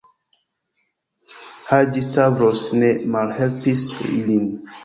Haĝi-Stavros 1.67 2.65
ne 2.81 2.91
malhelpis 3.17 3.89
ilin. 4.17 4.53